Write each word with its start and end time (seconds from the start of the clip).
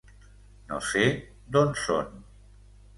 No 0.71 0.79
sé 0.93 1.05
d'on 1.57 1.73
són... 1.85 2.13